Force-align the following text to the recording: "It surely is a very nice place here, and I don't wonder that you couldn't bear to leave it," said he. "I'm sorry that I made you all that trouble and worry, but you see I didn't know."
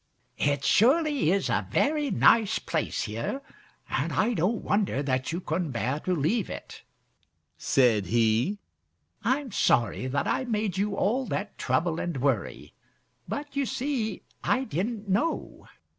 "It 0.39 0.65
surely 0.65 1.29
is 1.29 1.47
a 1.47 1.67
very 1.69 2.09
nice 2.09 2.57
place 2.57 3.03
here, 3.03 3.43
and 3.87 4.11
I 4.11 4.33
don't 4.33 4.63
wonder 4.63 5.03
that 5.03 5.31
you 5.31 5.39
couldn't 5.39 5.73
bear 5.73 5.99
to 5.99 6.15
leave 6.15 6.49
it," 6.49 6.81
said 7.55 8.07
he. 8.07 8.57
"I'm 9.23 9.51
sorry 9.51 10.07
that 10.07 10.27
I 10.27 10.45
made 10.45 10.75
you 10.75 10.95
all 10.95 11.27
that 11.27 11.55
trouble 11.59 11.99
and 11.99 12.17
worry, 12.17 12.73
but 13.27 13.55
you 13.55 13.67
see 13.67 14.23
I 14.43 14.63
didn't 14.63 15.07
know." 15.07 15.67